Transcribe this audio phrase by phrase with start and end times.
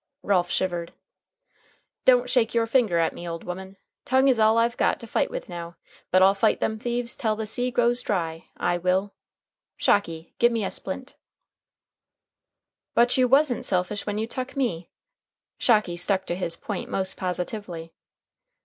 [0.23, 0.93] (Ralph shivered.)
[2.05, 3.77] "Don't shake your finger at me, old woman.
[4.03, 5.75] Tongue is all I've got to fight with now;
[6.09, 9.13] but I'll fight them thieves tell the sea goes dry, I will.
[9.77, 11.17] Shocky, gim me a splint."
[12.95, 14.89] "But you wasn't selfish when you tuck me.
[15.59, 17.93] Shocky stuck to his point most positively.